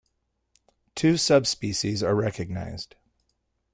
Two 0.95 1.15
subspecies 1.15 2.01
are 2.01 2.15
recognised. 2.15 2.95